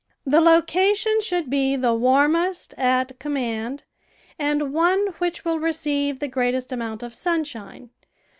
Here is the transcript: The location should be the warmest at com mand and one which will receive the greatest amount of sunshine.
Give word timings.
The 0.25 0.41
location 0.41 1.21
should 1.21 1.47
be 1.47 1.75
the 1.75 1.93
warmest 1.93 2.73
at 2.75 3.19
com 3.19 3.33
mand 3.33 3.83
and 4.39 4.73
one 4.73 5.09
which 5.19 5.45
will 5.45 5.59
receive 5.59 6.17
the 6.17 6.27
greatest 6.27 6.71
amount 6.71 7.03
of 7.03 7.13
sunshine. 7.13 7.91